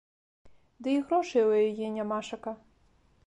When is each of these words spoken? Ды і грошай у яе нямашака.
Ды 0.85 0.89
і 0.99 1.03
грошай 1.11 1.45
у 1.49 1.53
яе 1.67 1.87
нямашака. 1.97 2.51